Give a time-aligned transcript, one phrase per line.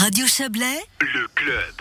[0.00, 1.74] Radio Chablais, le club.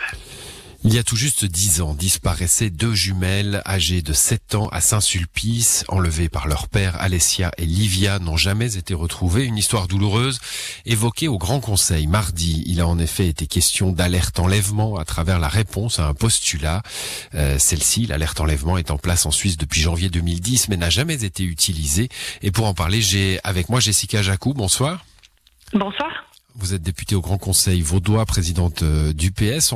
[0.83, 4.82] Il y a tout juste dix ans, disparaissaient deux jumelles âgées de 7 ans à
[4.82, 9.46] Saint-Sulpice, enlevées par leur père Alessia et Livia, n'ont jamais été retrouvées.
[9.46, 10.42] Une histoire douloureuse
[10.86, 12.62] évoquée au Grand Conseil mardi.
[12.68, 16.81] Il a en effet été question d'alerte enlèvement à travers la réponse à un postulat.
[17.36, 21.23] Euh, Celle-ci, l'alerte enlèvement, est en place en Suisse depuis janvier 2010, mais n'a jamais
[21.23, 22.09] été utilisée.
[22.41, 24.54] Et pour en parler, j'ai avec moi Jessica Jacou.
[24.54, 25.05] Bonsoir.
[25.71, 26.29] Bonsoir.
[26.55, 29.73] Vous êtes députée au Grand Conseil vaudois, présidente euh, du PS.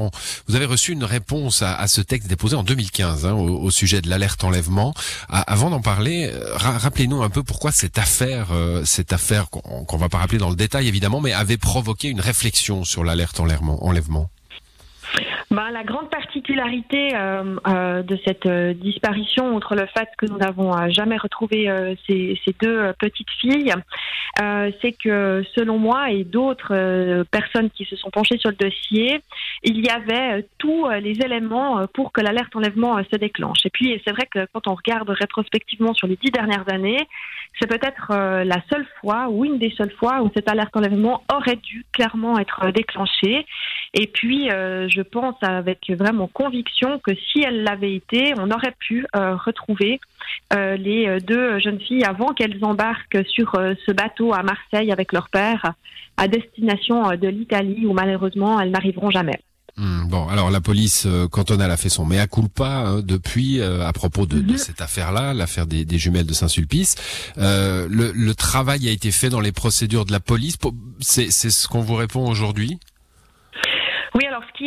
[0.48, 4.02] Vous avez reçu une réponse à, ce texte déposé en 2015 hein, au, au, sujet
[4.02, 4.94] de l'alerte enlèvement.
[5.30, 9.86] Avant d'en parler, euh, ra rappelez-nous un peu pourquoi cette affaire, euh, cette affaire qu'on
[9.86, 13.40] qu va pas rappeler dans le détail évidemment, mais avait provoqué une réflexion sur l'alerte
[13.40, 14.30] enlèvement.
[15.54, 20.40] Ben, la grande particularité euh, euh, de cette euh, disparition, outre le fait que nous
[20.40, 23.72] n'avons euh, jamais retrouvé euh, ces, ces, deux petites filles,
[24.82, 29.22] c'est que selon moi et d'autres personnes qui se sont penchées sur le dossier,
[29.64, 33.60] il y avait tous les éléments pour que l'alerte enlèvement se déclenche.
[33.66, 37.08] Et puis c'est vrai que quand on regarde rétrospectivement sur les dix dernières années,
[37.60, 41.58] c'est peut-être la seule fois ou une des seules fois où cette alerte enlèvement aurait
[41.58, 43.46] dû clairement être déclenchée.
[43.94, 49.06] Et puis je pense avec vraiment conviction que si elle l'avait été, on aurait pu
[49.16, 50.00] euh, retrouver
[50.54, 55.14] euh, les deux jeunes filles avant qu'elles embarquent sur euh, ce bateau à Marseille avec
[55.14, 55.74] leur père
[56.18, 59.40] à destination de l'Italie où malheureusement elles n'arriveront jamais.
[59.76, 63.84] Mmh, bon, alors la police euh, cantonale a fait son mea culpa hein, depuis euh,
[63.84, 66.96] à propos de, de cette affaire-là, l'affaire des, des, jumelles de Saint-Sulpice.
[67.40, 70.58] Euh, le, le, travail a été fait dans les procédures de la police.
[71.00, 72.78] C'est ce qu'on vous répond aujourd'hui?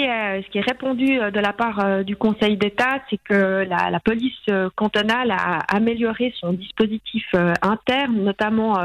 [0.02, 4.34] Est, ce qui est répondu de la part du Conseil d'État, c'est que la, police
[4.74, 7.24] cantonale a amélioré son dispositif
[7.62, 8.76] interne, notamment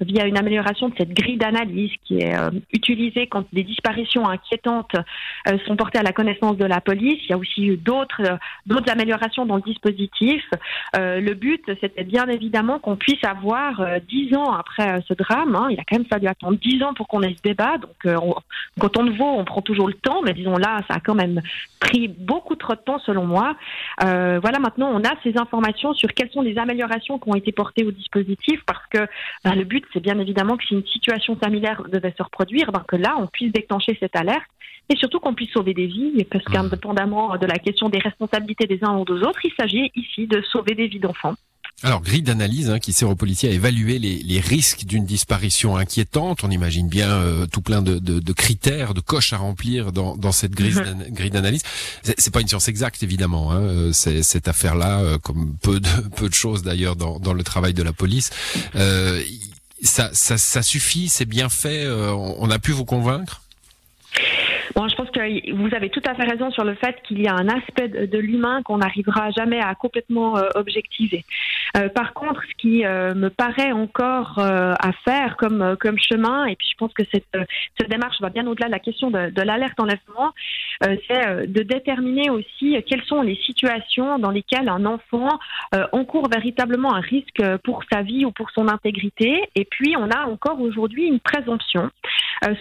[0.00, 2.34] via une amélioration de cette grille d'analyse qui est
[2.72, 4.96] utilisée quand des disparitions inquiétantes
[5.66, 7.18] sont portées à la connaissance de la police.
[7.24, 8.22] Il y a aussi eu d'autres
[8.88, 10.42] améliorations dans le dispositif.
[10.94, 15.54] le but, c'était bien évidemment qu'on puisse avoir dix ans après ce drame.
[15.54, 17.78] Hein, il a quand même fallu attendre dix ans pour qu'on ait ce débat.
[17.78, 18.34] Donc, on,
[18.78, 21.14] quand on le vaut, on prend toujours le temps mais disons là, ça a quand
[21.14, 21.40] même
[21.80, 23.56] pris beaucoup trop de temps selon moi.
[24.04, 27.52] Euh, voilà, maintenant on a ces informations sur quelles sont les améliorations qui ont été
[27.52, 29.00] portées au dispositif, parce que
[29.44, 32.84] ben, le but, c'est bien évidemment que si une situation familière devait se reproduire, ben,
[32.86, 34.50] que là, on puisse déclencher cette alerte
[34.88, 38.82] et surtout qu'on puisse sauver des vies, parce qu'indépendamment de la question des responsabilités des
[38.82, 41.34] uns ou des autres, il s'agit ici de sauver des vies d'enfants.
[41.82, 45.76] Alors, grille d'analyse hein, qui sert aux policiers à évaluer les, les risques d'une disparition
[45.76, 46.44] inquiétante.
[46.44, 50.14] On imagine bien euh, tout plein de, de, de, critères, de coches à remplir dans,
[50.14, 51.62] dans cette grille d'analyse.
[52.02, 53.50] C'est pas une science exacte, évidemment.
[53.50, 57.42] Hein, euh, cette affaire-là, euh, comme peu de, peu de choses d'ailleurs dans, dans, le
[57.42, 58.30] travail de la police.
[58.76, 59.22] Euh,
[59.82, 61.88] ça, ça, ça, suffit, c'est bien fait.
[61.88, 63.40] on a pu vous convaincre?
[64.74, 67.26] Bon, je pense que vous avez tout à fait raison sur le fait qu'il y
[67.26, 71.24] a un aspect de, de l'humain qu'on n'arrivera jamais à complètement euh, objectiver.
[71.76, 75.98] Euh, par contre, ce qui euh, me paraît encore euh, à faire comme, euh, comme
[75.98, 77.36] chemin, et puis je pense que cette,
[77.78, 80.32] cette démarche va bien au-delà de la question de, de l'alerte enlèvement,
[80.82, 85.38] c'est de déterminer aussi quelles sont les situations dans lesquelles un enfant
[85.92, 89.42] encourt véritablement un risque pour sa vie ou pour son intégrité.
[89.56, 91.90] Et puis, on a encore aujourd'hui une présomption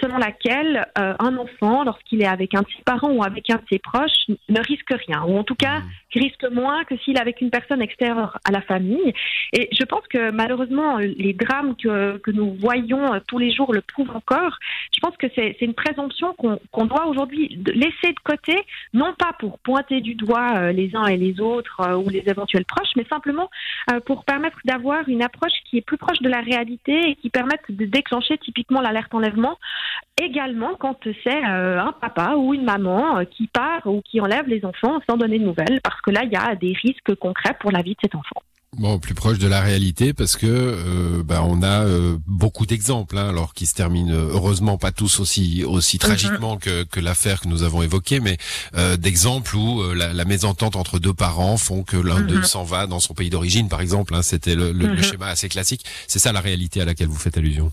[0.02, 3.64] selon laquelle un enfant, lorsqu'il est avec un de ses parents ou avec un de
[3.72, 5.82] ses proches, ne risque rien, ou en tout cas
[6.14, 8.99] risque moins que s'il est avec une personne extérieure à la famille.
[9.54, 14.16] Et je pense que malheureusement, les drames que, nous voyons tous les jours le prouvent
[14.16, 14.58] encore.
[14.94, 18.56] Je pense que c'est une présomption qu'on qu doit aujourd'hui laisser de côté,
[18.94, 22.92] non pas pour pointer du doigt les uns et les autres ou les éventuels proches,
[22.96, 23.50] mais simplement
[24.06, 27.64] pour permettre d'avoir une approche qui est plus proche de la réalité et qui permette
[27.70, 29.58] de déclencher typiquement l'alerte enlèvement
[30.22, 35.00] également quand c'est un papa ou une maman qui part ou qui enlève les enfants
[35.10, 37.82] sans donner de nouvelles, parce que là, il y a des risques concrets pour la
[37.82, 38.42] vie de cet enfant.
[38.80, 43.18] Bon, plus proche de la réalité parce que euh, bah, on a euh, beaucoup d'exemples,
[43.18, 46.64] hein, alors qui se terminent heureusement pas tous aussi aussi tragiquement mm -hmm.
[46.64, 48.38] que, que l'affaire que nous avons évoquée, mais
[48.76, 52.28] euh, d'exemples où euh, la, la, mésentente entre deux parents font que l'un mm -hmm.
[52.28, 54.16] d'eux s'en va dans son pays d'origine, par exemple.
[54.16, 54.96] Hein, C'était le, le, mm -hmm.
[54.96, 55.84] le schéma assez classique.
[56.12, 57.68] C'est ça la réalité à laquelle vous faites allusion?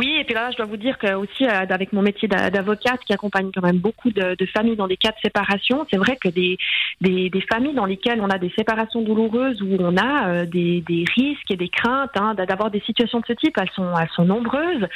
[0.00, 3.50] Oui, puis je dois vous dire que aussi euh, avec mon métier d'avocate qui accompagne
[3.52, 6.56] quand même beaucoup de, familles dans des cas de séparation, c'est vrai que des,
[7.50, 11.56] familles dans lesquelles on a des séparations douloureuses où on a euh, des, risques et
[11.56, 14.86] des craintes hein, d'avoir des situations de ce type, elles sont, nombreuses.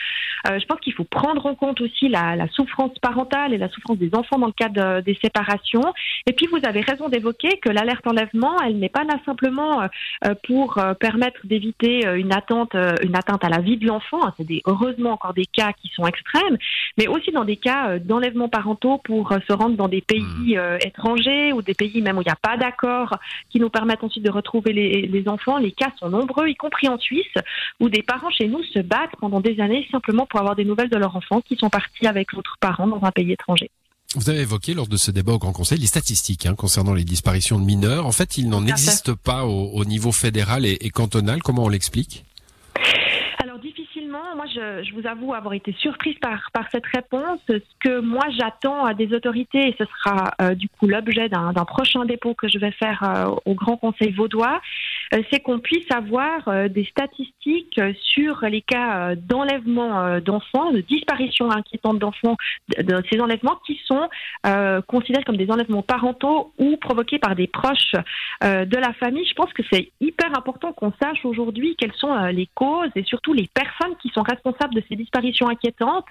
[0.49, 3.99] Euh, je pense qu'il faut prendre en compte aussi la, souffrance parentale et la souffrance
[3.99, 5.93] des enfants dans le cadre de, des séparations.
[6.27, 9.89] Et puis vous avez raison d'évoquer que l'alerte enlèvement, elle n'est pas là simplement
[10.47, 14.25] pour permettre d'éviter une une atteinte à la vie de l'enfant.
[14.25, 16.59] Hein, c'est heureusement encore des cas qui sont extrêmes,
[16.99, 20.79] mais aussi dans des cas d'enlèvement parentaux pour se rendre dans des pays mmh.
[20.85, 23.17] étrangers ou des pays même où il n'y a pas d'accord
[23.51, 25.59] qui nous permettent ensuite de retrouver les, les enfants.
[25.59, 27.35] Les cas sont nombreux, y compris en Suisse,
[27.81, 30.91] où des parents chez nous se battent pendant des années simplement pour avoir des nouvelles
[30.91, 33.71] de leurs enfants qui sont partis avec l'autre parent dans un pays étranger.
[34.17, 37.03] Vous avez évoqué lors de ce débat au Grand Conseil les statistiques hein, concernant les
[37.03, 38.07] disparitions de mineurs.
[38.07, 41.43] En fait, il n'en existe pas au, niveau fédéral et cantonal.
[41.43, 42.25] Comment on l'explique?
[44.35, 47.41] Moi, je, vous avoue avoir été surprise par, cette réponse.
[47.49, 52.05] Ce que moi, j'attends des autorités, et ce sera euh, du coup l'objet d'un prochain
[52.05, 54.61] dépôt que je vais faire euh, au Grand Conseil vaudois,
[55.31, 62.37] c'est qu'on puisse avoir des statistiques sur les cas d'enlèvement d'enfants, de disparition inquiétante d'enfants,
[62.79, 64.09] de, ces enlèvements qui sont
[64.87, 67.95] considérés comme des enlèvements parentaux ou provoqués par des proches
[68.43, 69.27] de la famille.
[69.27, 73.33] Je pense que c'est hyper important qu'on sache aujourd'hui quelles sont les causes et surtout
[73.33, 76.09] les personnes qui sont responsables de ces disparitions inquiétantes.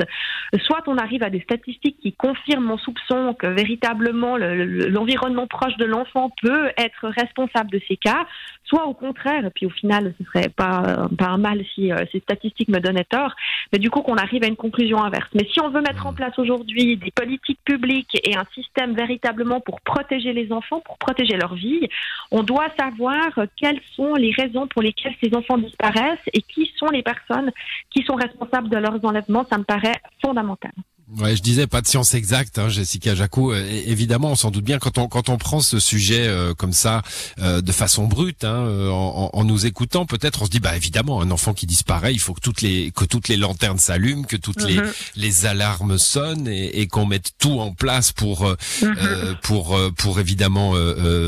[0.61, 5.85] Soit on arrive à des statistiques qui confirment mon soupçon que véritablement l'environnement proche de
[5.85, 8.25] l'enfant peut être responsable de ces cas,
[8.63, 12.05] soit au contraire, et puis au final ce serait pas, pas un mal si euh,
[12.11, 13.33] ces statistiques me donnaient tort,
[13.71, 15.29] mais du coup qu'on arrive à une conclusion inverse.
[15.33, 19.59] Mais si on veut mettre en place aujourd'hui des politiques publiques et un système véritablement
[19.61, 21.87] pour protéger les enfants, pour protéger leur vie,
[22.31, 23.27] on doit savoir
[23.59, 27.51] quelles sont les raisons pour lesquelles ces enfants disparaissent et qui sont les personnes
[27.89, 30.71] qui sont responsables de leurs enlèvements, ça me paraît fondamental.
[31.19, 33.51] Ouais, je disais pas de science exacte, hein, Jessica Jacou.
[33.51, 36.71] Euh, évidemment, on s'en doute bien quand on quand on prend ce sujet euh, comme
[36.71, 37.01] ça
[37.39, 41.21] euh, de façon brute, hein, en, en, nous écoutant, peut-être on se dit bah évidemment
[41.21, 44.37] un enfant qui disparaît, il faut que toutes les que toutes les lanternes s'allument, que
[44.37, 44.91] toutes les mhm.
[45.17, 48.47] les alarmes sonnent et, et qu'on mette tout en place pour
[48.81, 49.35] mhm.
[49.43, 50.73] pour pour évidemment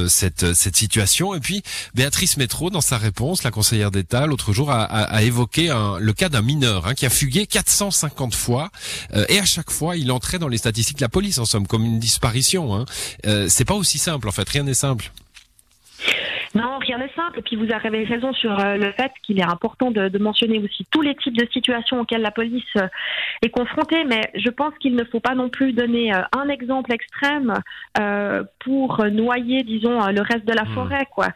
[0.08, 1.36] cette cette situation.
[1.36, 1.64] Et puis
[1.94, 6.00] Béatrice Métro, dans sa réponse, la conseillère d'État l'autre jour a, a, a, évoqué un,
[6.00, 8.72] le cas d'un mineur hein, qui a fugué 450 fois
[9.28, 11.86] et à chaque fois, il entrait dans les statistiques de la police, en somme, comme
[11.86, 12.74] une disparition.
[12.76, 12.86] Hein.
[13.26, 14.48] Euh, c'est pas aussi simple, en fait.
[14.50, 15.12] Rien n'est simple.
[16.56, 17.40] Non, rien n'est simple.
[17.40, 20.60] Et puis vous avez raison sur euh, le fait qu'il est important de, de, mentionner
[20.60, 22.88] aussi tous les types de situations auxquelles la police euh,
[23.42, 24.06] est confrontée.
[24.06, 27.54] Mais je pense qu'il ne faut pas non plus donner euh, un exemple extrême
[28.60, 30.74] pour noyer, disons, le reste de la hmm.
[30.74, 31.28] forêt, quoi.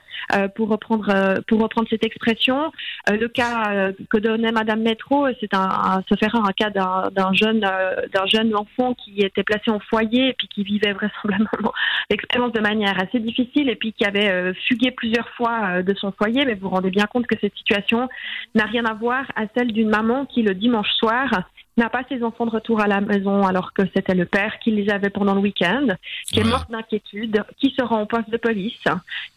[0.55, 2.71] Pour reprendre pour reprendre cette expression,
[3.09, 7.59] le cas que donnait Madame Métro, c'est un, un, se faire un cas d'un jeune
[7.59, 11.73] d'un jeune enfant qui était placé en foyer et puis qui vivait vraisemblablement
[12.09, 15.93] l'expérience de manière assez difficile et puis qui avait fugué plus plusieurs fois euh, de
[15.95, 18.07] son foyer, mais vous vous rendez bien compte que cette situation
[18.53, 22.23] n'a rien à voir à celle d'une maman qui, le dimanche soir, n'a pas ses
[22.23, 25.33] enfants de retour à la maison alors que c'était le père qui les avait pendant
[25.33, 25.87] le week-end,
[26.25, 28.83] qui est morte d'inquiétude, qui se rend au poste de police,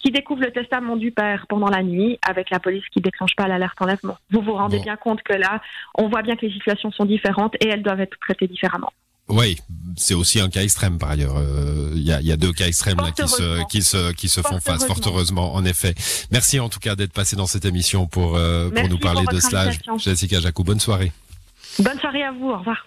[0.00, 3.46] qui découvre le testament du père pendant la nuit avec la police qui déclenche pas
[3.46, 4.18] l'alerte enlèvement.
[4.30, 5.62] Vous vous rendez bien compte que là,
[5.94, 8.92] on voit bien que les situations sont différentes et elles doivent être traitées différemment.
[9.32, 9.56] Oui,
[9.96, 11.36] c'est aussi un cas extrême par ailleurs.
[11.94, 14.60] Il euh, y, a, deux cas extrêmes là qui se qui se qui se font
[14.60, 15.94] face fort heureusement en effet.
[16.30, 19.40] Merci en tout cas d'être passé dans cette émission pour euh, pour nous parler de
[19.40, 19.70] cela.
[19.96, 21.12] Jessica Jacou, bonne soirée.
[21.78, 22.50] Bonne soirée à vous.
[22.50, 22.86] Au revoir.